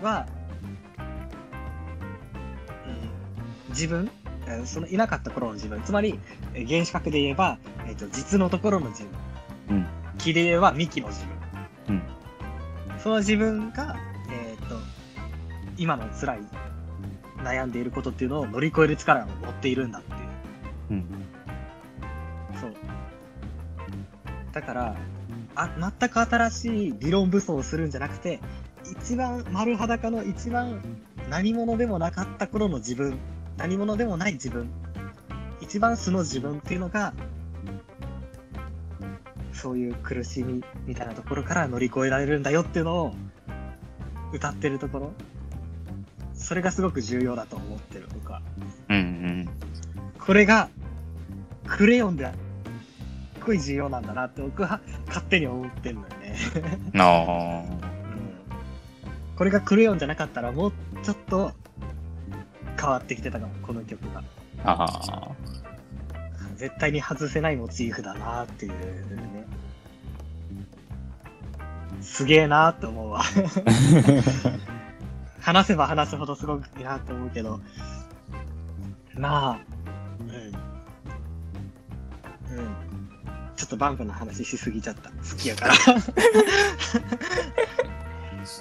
[0.03, 0.43] は、うん
[3.71, 4.11] 自分
[4.47, 6.19] えーそのいなかった頃の自分、つまり、
[6.55, 9.05] えー原子核で言えば、えー、と実のところの自
[9.69, 9.87] 分、うん。
[10.19, 11.25] 木で言えば幹の自
[11.87, 12.03] 分、うん。
[12.99, 13.97] その自分が、
[14.31, 14.77] えー、と
[15.79, 16.41] 今の辛い
[17.39, 20.19] 悩んでいることっていうのを乗り越える力を持っているんだっていう。
[20.91, 21.07] うん。
[22.61, 22.75] そう。
[24.53, 24.97] だから
[25.55, 28.41] あ全く新しい理論武装をするんじゃなくて
[29.01, 30.83] 一番丸裸の一番
[31.29, 33.19] 何者でもなかった頃の自分
[33.57, 34.71] 何者でもない自分
[35.61, 37.15] 一番素の自分っていうのが
[39.53, 43.15] そういう苦しみみたいなところから乗り越えられるんだよっていうのを
[44.33, 45.13] 歌ってるところ
[46.35, 48.43] それがすごく重要だと思ってる僕は
[48.89, 49.49] うんうん。
[50.19, 50.69] これが
[51.67, 52.31] クレヨンで
[53.45, 56.37] ごい重要なんだなって僕は 勝手に思ってるのよね、
[56.99, 57.81] あうん。
[59.37, 61.53] これがクレヨンじゃなかったらもうちょっと
[62.81, 64.23] 変わってきてたかもこの曲が。
[64.65, 64.87] あ。
[66.57, 68.77] 絶対に外せないモチーフだなっていうね。
[72.01, 73.23] すげえなって思うわ。
[75.41, 77.61] 話せば話すほどすごくいいなって思うけど。
[79.15, 79.61] まあ
[83.73, 85.11] とバンプの話しすぎちゃった。
[85.11, 85.75] 好きやから。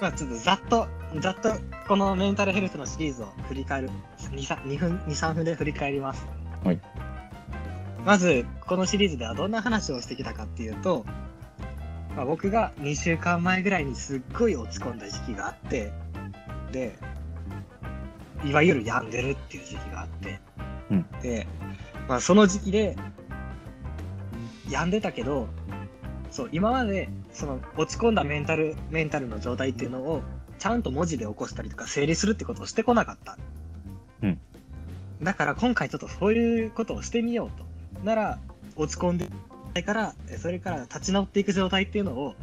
[0.00, 0.88] まあちょっとざっと
[1.20, 1.54] ざっと
[1.86, 3.90] このメンタルヘルスのシリーズを振り返る。
[4.30, 6.26] 2, 2分23分で振り返ります。
[6.64, 6.80] はい。
[8.04, 11.04] まずこのシリーズではどんな話をしてきたかっていうと、
[12.16, 15.92] まあ、僕が2週間前ぐらいにすっごい落ち込んだ時期があって
[16.72, 16.98] で
[18.44, 20.40] いわゆる病んでるっていう時期があって、
[20.90, 21.06] うん。
[21.22, 21.46] で、
[22.08, 22.96] まあ、その時期で
[24.70, 25.48] 病んでたけど
[26.30, 30.22] そう今までその落ち込んだメンタルメンタルの状態っていうのを
[30.58, 33.36] ちゃんと文字で起こしたりとか整理するってことをしてこなかった、
[34.22, 34.40] うん。
[35.22, 37.64] だから今回ちょっとそういうことをしてみようと。
[38.04, 38.38] なら
[38.76, 39.28] 落ち込んで
[39.82, 42.34] からえそれから立ち直っていく状態っていうのを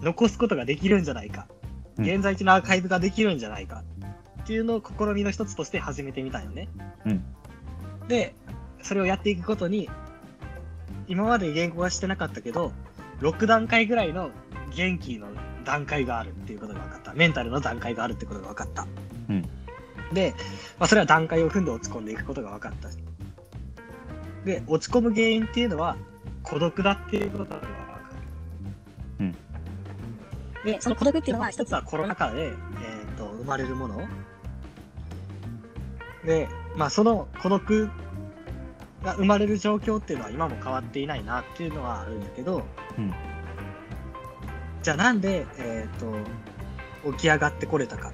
[0.00, 1.46] 残すことができるんじゃないか。
[1.98, 2.04] うん。
[2.04, 3.84] 現在地のアーカイブができるんじゃないか。
[4.42, 6.68] っていうのを試みの一つとして始めてみたんよね。
[7.06, 7.24] うん。
[8.08, 8.34] で、
[8.82, 9.88] それをやっていくことに、
[11.08, 12.72] 今まで言語はしてなかったけど、
[13.20, 14.30] 6段階ぐらいの
[14.74, 15.28] 元気の
[15.64, 17.14] 段階があるっていうことが分かった。
[17.14, 18.86] メンタルの段階があるってことが分かった。
[19.28, 19.48] うん
[20.12, 20.34] で、
[20.78, 22.88] まあ、それは段階を踏んで落ち込んでいくことが分かった。
[24.44, 25.96] で、落ち込む原因っていうのは
[26.42, 27.72] 孤独だっていうことが分かる。
[29.20, 29.36] うん
[30.64, 34.06] で、その孤独っていうのは一つはコロナ禍で、えー、と生まれるもの。
[36.24, 37.90] で、まあその孤独
[39.02, 42.62] が生まれる状況っていうのは今も変わっていないなっていうのはあるんだけど、
[42.98, 43.12] うん
[44.82, 46.12] じゃあなんで、えっ、と、
[47.12, 48.10] 起き上がってこれたか。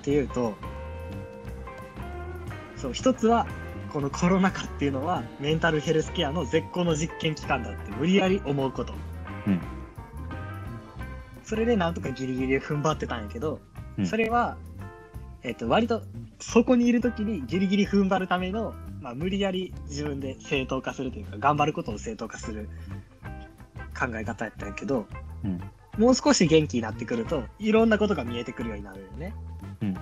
[0.00, 0.54] っていうと、
[2.76, 3.46] そう、一つは、
[3.94, 8.92] このコロナ禍っていうのは、メンタルヘルスケアの絶好の実験期間だって無理やり思うこと。
[9.46, 9.60] うん
[11.44, 13.58] それでなんとかギリギリ踏ん張ってたんやけど、
[13.98, 14.56] うんそれは、
[15.42, 16.02] えっ、と、割と、
[16.42, 22.68] そこにいるときにギリギリ踏ん張るための、まあ、無理やり自分で正当化するというか、頑張ることを正当化する
[23.98, 25.06] 考え方やったんやけど、
[25.44, 25.60] うん
[25.98, 29.34] もう少し元気になってくると、いろんなことが見えてくるようになるよね。
[29.82, 29.94] うん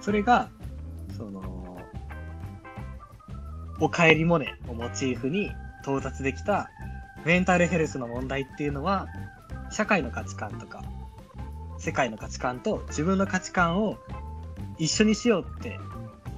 [0.00, 0.48] それが、
[1.16, 1.78] その、
[3.80, 5.50] おかえりモネをモチーフに
[5.82, 6.70] 到達できた
[7.24, 9.08] メンタルヘルスの問題っていうのは、
[9.70, 10.82] 社会の価値観とか、
[11.78, 13.98] 世界の価値観と自分の価値観を
[14.78, 15.78] 一緒にしようって、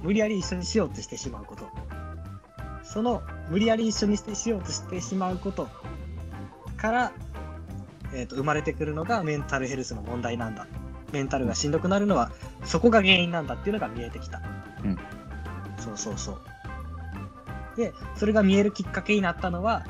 [0.01, 1.67] 無理やり一緒にしようとしてしまうこと。
[2.83, 5.67] その無理やり一緒にしてしようとしてしまうこと
[6.75, 7.11] から、
[8.13, 10.67] えー、と生まれてくるのがメンタルヘルスの問題なんだ。
[11.11, 12.31] メンタルがしんどくなるのは
[12.63, 14.41] そこが原因なんだっていうのが見えてきた。
[14.83, 14.97] うん
[15.79, 16.41] そうそうそう。
[17.77, 19.85] で、それが見えるきっかけになったのは、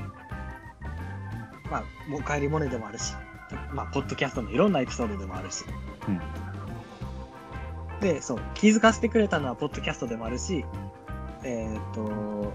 [1.72, 3.16] まあ、もう帰りモネでもあるし、
[3.74, 5.66] まあ、ポッドキャストのいろんなエピソードでもあるし。
[6.08, 6.22] うん
[8.02, 10.64] で、そう、気づかせてくれたのはポッドキャストでもあるし、
[11.44, 12.54] えっ、と、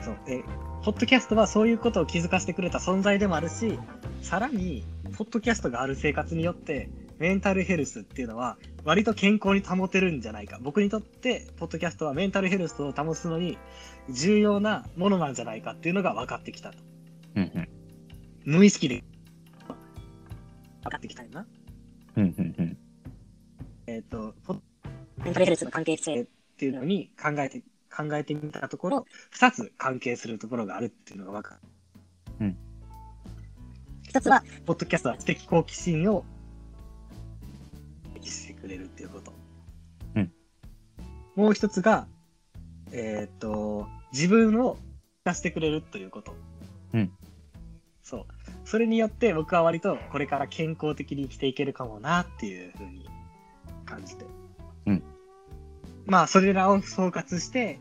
[0.00, 0.42] そう、え、
[0.82, 3.78] ポッドキャストはそういうことを気づかせてくれた存在でもあるし、
[4.22, 4.84] さらに、
[5.18, 10.58] ポッドキャストがある生活によって、メンタルヘルスっていうのは、割と健康に保てるんじゃないか。
[10.62, 13.58] 僕にとって、ポッドキャストはメンタルヘルスを保つのに
[14.08, 16.78] 重要なものなんじゃないかっていうのが分かってきたと。
[17.36, 17.68] うんうん
[18.46, 19.02] 無意識で
[20.86, 21.46] 分かってきたよな。
[22.16, 22.78] うんうんうん
[23.88, 24.54] えっ、と、ポ
[25.18, 27.62] メンタルヘルスの関係性っていうのに考えて、
[27.94, 31.60] 考えてみたところ、二つ関係するところがあるっていうのが分かる。
[32.40, 32.56] うん。
[34.02, 36.24] 一つは、ポッドキャストは知的好奇心を
[38.22, 39.32] してくれるっていうこと。
[40.16, 40.32] うん。
[41.36, 42.08] もう一つが、
[42.90, 44.78] えっ、と、自分を
[45.24, 46.34] 出してくれるということ。
[46.92, 47.12] うん。
[48.66, 53.08] それによって僕は割とこれから健康的に生きていけるかもなっていうふうに
[53.86, 54.26] 感じて。
[54.86, 55.02] うん。
[56.04, 57.78] まあ、それらを総括して、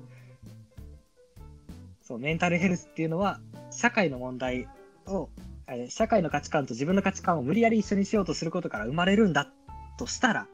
[2.03, 3.39] そう、メンタルヘルスっていうのは、
[3.71, 4.67] 社会の問題
[5.07, 5.29] を、
[5.67, 9.51] えー社会の価値観と自分の価値観を無理やり一緒にしようとすることから生まれるんだ
[9.97, 10.47] としたら、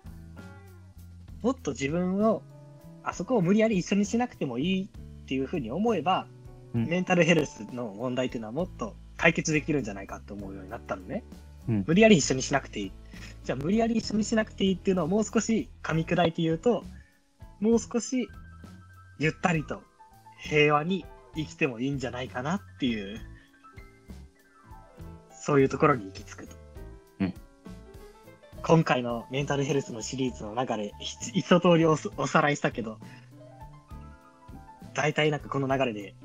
[1.42, 2.42] もっと自分を、
[3.04, 6.26] あそこを無理やり一緒にしなくてもいいっていうふうに思えば、
[6.74, 11.24] うんメンタルヘルスの問題っていうのはもっと解決できるんじゃないかと思うようになったのね。
[11.70, 12.92] うん無理やり一緒にしなくていい。
[13.44, 16.84] じゃあ無理やり一緒にしなくていいっていうのをもう少し噛み砕いて言うと、
[17.60, 18.28] もう少し
[19.20, 19.84] ゆったりと
[20.40, 21.06] 平和に
[21.36, 23.22] 生きてもいいんじゃないかなっていう、
[25.32, 26.56] そういうところに行き着くと。
[27.20, 27.34] うん
[28.64, 32.98] 今回のメンタルヘルスのシリーズの中で一一通りおすおさらいしたけど、
[34.96, 36.16] 大体なんかこの流れで、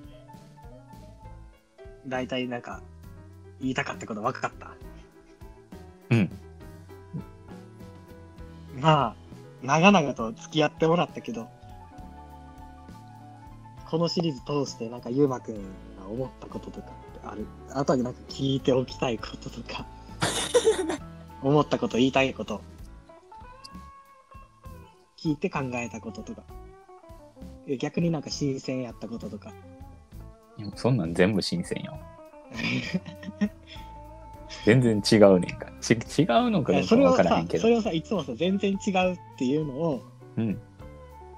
[2.07, 2.81] 大体なんか
[3.61, 4.71] 言いたかったこと分かった？
[6.11, 6.31] うん
[8.81, 9.15] まあ、
[9.63, 11.49] 長々と付き合ってもらったけど、
[13.91, 15.61] このシリーズ通してなんかゆうまくんが
[16.11, 16.91] 思ったこととかっ
[17.21, 17.47] てある？
[17.71, 19.87] あとはなんか聞いておきたいこととか、
[21.43, 22.61] 思ったこと、言いたいこと、
[25.17, 26.43] 聞いて考えたこととか、
[27.67, 29.53] え逆になんか新鮮やったこととか。
[30.75, 31.99] そんなん全部新鮮よ。
[34.65, 35.71] 全然違うねんか。
[35.81, 37.63] ち違うのかどうかわそれをさからへんけ、ど。
[37.63, 40.03] それをさ、いつもさ、全然違うっていうのを、
[40.37, 40.61] うん。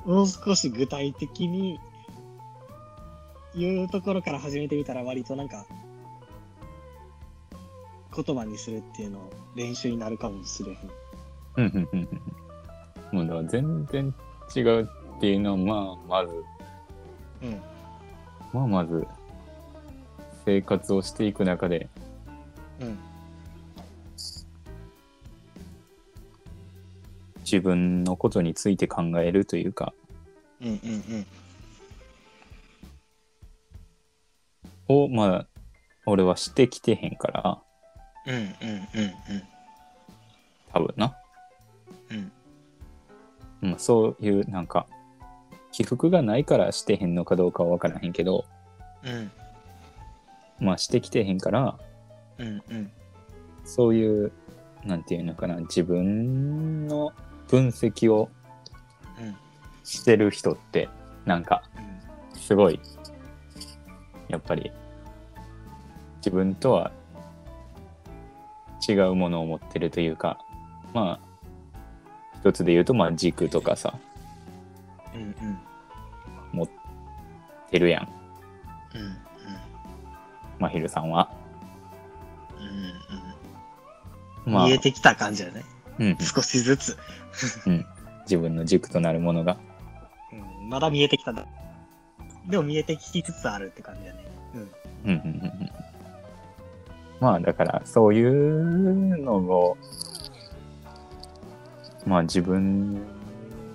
[0.04, 1.78] もう少し具体的に
[3.54, 5.66] 言うところから始めてみたら割となんか
[8.24, 10.78] 言葉にするっていうのを練習になるかもしれへん。
[11.56, 12.08] うんうんうん
[13.12, 13.18] うん。
[13.18, 14.14] もうだから全然
[14.54, 16.44] 違うっていうのは、まあ、まず、
[17.42, 17.62] うん。
[18.52, 19.06] まあ、まず、
[20.48, 21.90] 生活をしていく中で、
[22.80, 22.98] うん。
[27.44, 29.92] 自分のことについて考えるというか、
[30.62, 30.76] うんうん
[34.88, 35.04] うん。
[35.04, 35.46] を、まあ、
[36.06, 37.58] 俺はしてきてへんから、
[38.26, 38.52] うんうんうん
[40.72, 41.14] 多分な。
[42.10, 42.32] うん。
[43.70, 44.86] うん、そういう、なんか、
[45.72, 48.46] 起伏がないからしてへんのかどうかは分からへんけど、
[49.04, 49.30] うん。
[50.60, 51.78] まあ、してきてへんから、
[52.38, 52.92] うんうん。
[53.64, 54.32] そういう、
[54.84, 57.12] なんていうのかな、自分の
[57.48, 58.30] 分析を
[59.20, 59.36] うん。
[59.84, 60.88] してる人って、
[61.24, 61.62] なんか、
[62.32, 62.38] うん。
[62.38, 62.80] すごい、
[64.28, 64.72] やっぱり、
[66.18, 66.92] 自分とは
[68.86, 70.38] 違うものを持ってるというか、
[70.92, 71.28] まあ、
[72.40, 73.98] 一つで言うと、まあ、軸とかさ、
[75.14, 75.58] うんうん。
[76.52, 76.68] 持っ
[77.70, 78.08] てるやん、
[78.94, 79.27] うん
[80.58, 81.30] まひるさんは。
[82.58, 82.66] うん。
[82.66, 82.72] うん
[84.46, 84.52] うん。
[84.52, 85.64] まあ、見えてきた感じだね。
[85.98, 86.96] うん、少しずつ。
[87.66, 87.86] うん、
[88.22, 89.56] 自分の軸となるものが。
[90.32, 90.68] うん。
[90.68, 91.44] まだ見えてきたな。
[92.46, 94.24] でも見えてきつつあるって感じだね。
[94.54, 94.60] うん。
[94.60, 94.70] うん
[95.04, 95.70] うんうんうん
[97.20, 99.76] まあだからそういうのを
[102.06, 103.00] まあ自分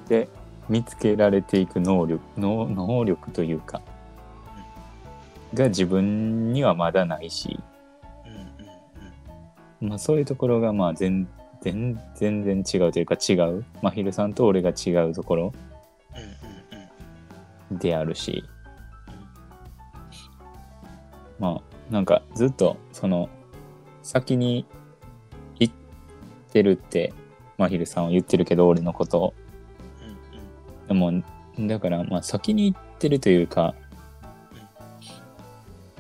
[0.08, 0.30] で
[0.70, 3.82] 見つけられていく能力の能力というか
[5.54, 7.60] が自分にはまだないし、
[9.80, 11.28] まあ、そういうところがまあ全
[11.62, 13.66] 全全然違うというか違う。
[13.82, 15.54] まひるさんと俺が違うところ。
[17.72, 18.44] であるし。
[21.40, 23.30] まあなんかずっとその
[24.02, 24.66] 先に
[25.60, 25.74] 行っ
[26.52, 27.14] てるって
[27.58, 29.34] まひるさんは言ってるけど俺のことを。
[30.88, 31.24] でも
[31.60, 33.74] だからまあ先に行ってるというか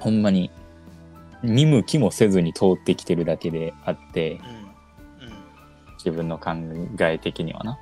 [0.03, 0.51] ほんまに
[1.41, 4.41] 見向きもせずに通ってきてるだけであって
[5.21, 5.33] うんうん。
[5.97, 6.51] 自分の考
[6.99, 7.79] え的にはな。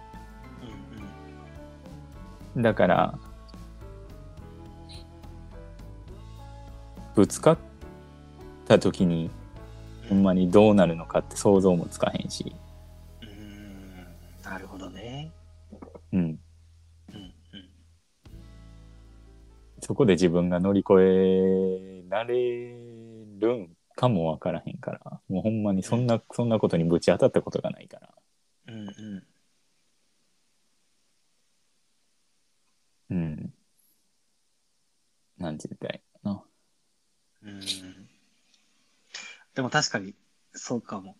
[2.55, 3.17] うんだから
[7.15, 7.57] ぶつかっ
[8.67, 9.31] た時に
[10.07, 12.55] ほんまにどうなるのかって想像もつかへんし、
[14.43, 15.31] なるほどね。
[16.13, 16.29] うん、うん。
[17.13, 17.33] うん。
[19.79, 22.69] そこで自分が乗り越えられ
[23.39, 25.21] るんかもわからへんから。
[25.27, 28.09] もうほんまにそんな、そんなことにぶち当たったことがないから。
[28.67, 29.23] うんうん。
[33.09, 33.53] うん。
[35.37, 36.45] なんて言ったらいいのか
[37.43, 37.61] うん。
[39.55, 40.13] でも確かに、
[40.53, 41.15] そうかも。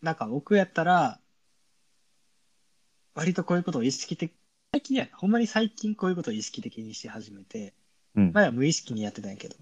[0.00, 1.20] なんか僕やったら、
[3.14, 4.32] 割とこういうことを意識的、
[4.72, 7.74] 最近や、ほんまに最近こういうことを意識的にし始めて、
[8.14, 8.32] うん。
[8.32, 9.56] 前は無意識にやってたんやけど、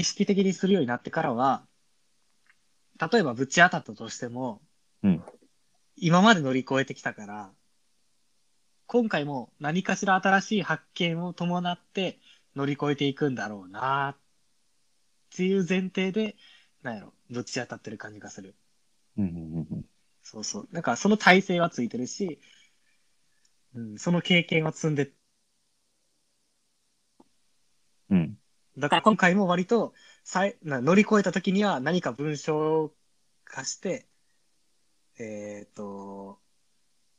[0.00, 1.66] 意識的にするようになってからは、
[3.12, 4.62] 例えばぶち当たったとしても、
[5.02, 5.22] うん
[6.02, 7.52] 今まで乗り越えてきたから、
[8.86, 12.18] 今回も何かしら新しい発見を伴って
[12.56, 14.16] 乗り越えていくんだろうなっ
[15.36, 16.36] ていう前提で、
[16.82, 18.54] なんやろ、ぶち当たってる感じがする。
[19.18, 19.84] うんうんうんうん
[20.22, 20.68] そうそう。
[20.72, 22.40] なんかその体制はついてるし、
[23.74, 25.12] うん、その経験は積んで、
[28.08, 28.39] うん
[28.80, 32.92] だから今回も割とさいな乗り越えた時には何か文章
[33.44, 34.06] 化して、
[35.18, 36.38] えっ、と、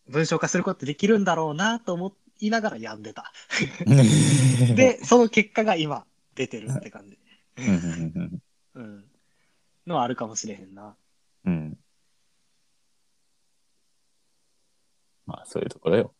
[0.07, 3.31] 文章化することできるんだろうなと思いながらやんでた。
[4.75, 6.05] で、その結果が今
[6.35, 7.17] 出てるって感じ。
[8.73, 9.05] うん。
[9.85, 10.95] のはあるかもしれへんな。
[11.45, 11.77] うんうん
[15.31, 16.13] まあそういうところよ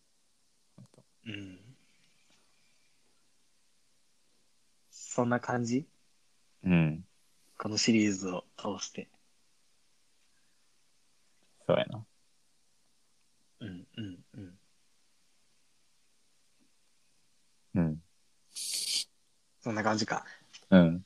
[1.26, 1.61] うん。
[5.14, 5.86] そんな感じ？
[6.64, 7.04] うん
[7.58, 9.10] このシリーズを通して。
[11.68, 12.06] そうやな
[13.60, 14.58] うんうんうん。
[17.76, 18.02] うん
[19.60, 20.24] そんな感じか。
[20.70, 21.06] うん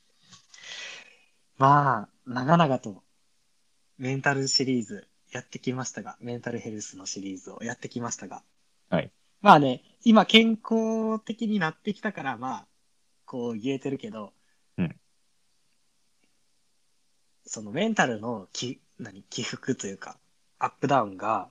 [1.58, 3.04] まあ、長々と
[3.98, 8.44] メンタルシリーズやってきましたが、メンタルヘルスのシリーズをやってきましたが。
[8.92, 9.12] はい。
[9.42, 12.68] まあね、今健康的になってきたから、まあ、
[13.26, 14.34] こう言えてるけど、
[14.78, 14.96] うん。
[17.46, 20.18] そのメンタルのき、何、起伏というか、
[20.60, 21.50] アップダウンが、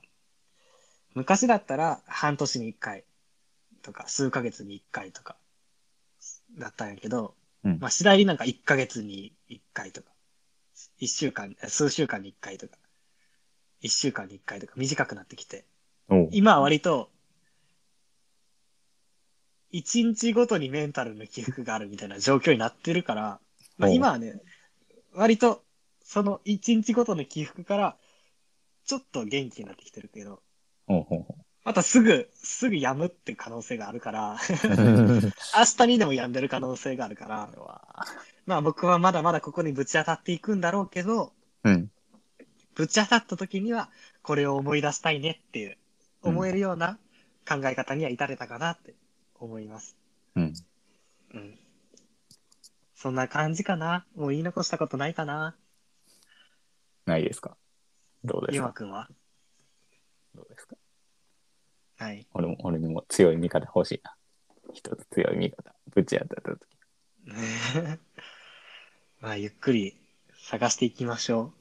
[1.13, 3.05] 昔だったら半年に一回
[3.81, 5.37] とか、数ヶ月に一回とか、
[6.57, 10.09] だったんやけど、うんまあ、次第になんか1ヶ月に1回とか、
[10.99, 12.77] 1週間、数週間に1回とか、
[13.81, 15.65] 1週間に1回とか短くなってきて、
[16.31, 17.09] 今は割と、
[19.75, 23.39] 1日ごとにメンタルの起伏があるみたいな状況になってるから、
[23.77, 24.39] まあ、今はね、
[25.13, 25.63] 割と、
[26.01, 27.97] その一日ごとの起伏から、
[28.85, 30.41] ちょっと元気になってきてるけど、
[31.65, 34.37] またすぐ、すぐ止むって可能性があるから、う。
[35.57, 37.49] 明日にでも止んでる可能性があるから、
[38.45, 41.91] まあ僕はまだまだここにぶち当たっていくんだろうけど、うん。
[42.75, 43.89] ぶち当たった時には、
[44.21, 45.75] これを思い出したいねっていう、うん
[46.25, 46.97] 思えるような
[47.47, 48.95] 考え方には至れたかなって
[49.45, 49.95] 思います。
[50.35, 50.53] うん。
[51.33, 51.59] うん。
[52.93, 54.05] そんな感じかな？
[54.15, 55.55] もう言い残したことないかな？
[57.05, 57.57] ないですか？
[58.23, 58.67] どうですか？
[58.67, 59.09] ゆくんは？
[60.33, 60.75] どうですか？
[61.97, 62.27] はい。
[62.33, 64.15] 俺も、俺にも強い味方欲しいな。
[64.73, 65.73] 一つ強い味方。
[65.93, 66.59] ぶち当たった時。
[69.21, 69.97] まあ、ゆっくり
[70.37, 71.53] 探していきましょ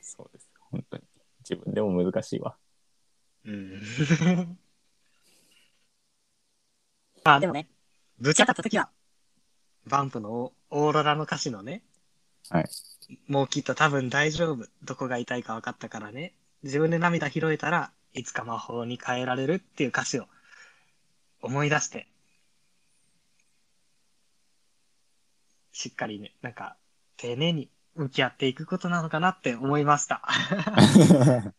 [0.00, 0.48] そうです。
[0.70, 1.02] 本当に。
[1.48, 2.56] 自分でも難しいわ。
[3.44, 3.50] う。
[3.50, 4.58] うん。
[7.26, 7.68] まあ、でもね、
[8.20, 8.88] ぶち当たった時は、
[9.88, 11.82] バンプのオオーロラの歌詞のね、
[12.50, 12.68] はい。
[13.26, 14.66] もうきっと多分大丈夫。
[14.84, 16.34] どこが痛いか分かったからね。
[16.62, 20.28] 自分で涙拾えたらいつか魔法に変えられるっていう歌詞を
[21.42, 22.06] 思い出して、
[25.72, 26.76] しっかりね、なんか、
[27.16, 30.22] 丁寧に向き合っていくことなのかなって思いました。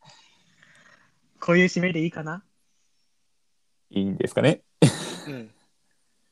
[1.41, 2.41] こういう締めでいいかな？
[3.89, 4.61] いいんですかね
[5.27, 5.56] うん。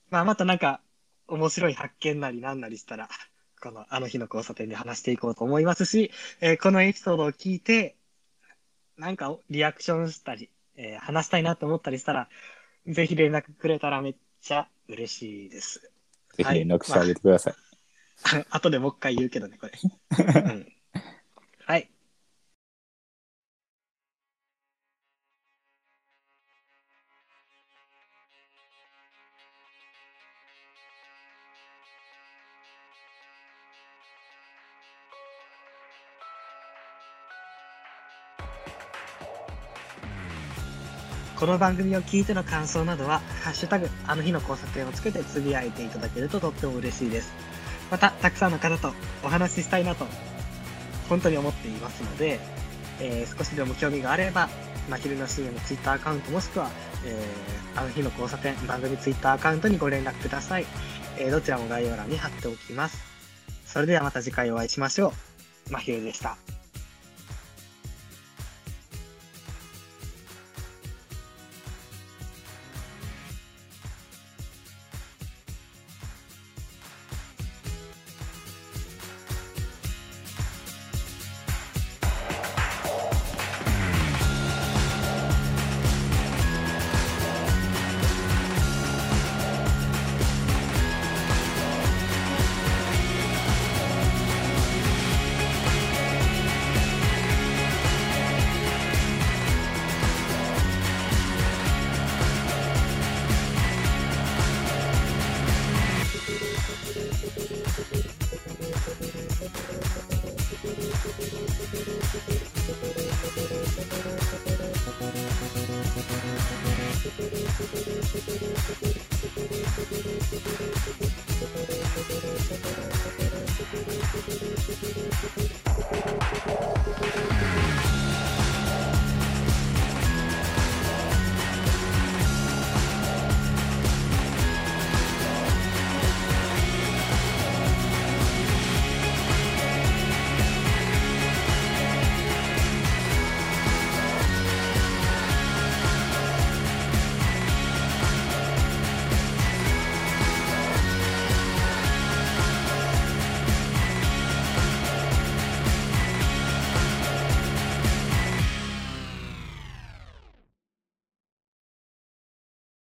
[0.09, 0.81] まあ、またなんか、
[1.27, 3.09] 面白い発見なりなんなりしたら、
[3.61, 7.95] このあの日の交差点で話していこうと思いますし、えーこのエピソードを聞いて、
[8.97, 12.29] なんかリアクションしたり、えー話したいなと思ったりしたら、
[12.85, 15.91] ぜひ連絡くれたらめっちゃ嬉しいです。
[16.35, 17.55] ぜひ連絡してあげてください。
[18.49, 19.71] 後でもう一回言うけどね、これ。
[20.19, 20.73] うん、
[21.65, 21.89] はい。
[41.45, 47.31] この番組を聞いての感想などは、ハッシュタグ、あの日の交差点をつけてつぶやいていただけるととっても嬉しいです。
[47.91, 48.93] また、たくさんの方と
[49.23, 50.07] お話ししたいなと、
[51.07, 52.39] 本当に思っていますので、
[52.99, 54.49] えー少しでも興味があれば、
[54.89, 56.71] まひるの CM ツイッターアカウントもしくは、
[57.05, 60.65] えーあの日の交差点番組ツイッターアカウントにご連絡ください。
[61.19, 63.03] えーどちらも概要欄に貼っておきます。
[63.67, 65.13] それではまた次回お会いしましょ
[65.69, 65.73] う。
[65.73, 66.37] まひるでした。「